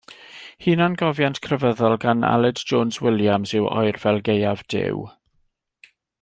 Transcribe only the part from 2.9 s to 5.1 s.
Williams yw Oerfel Gaeaf Duw.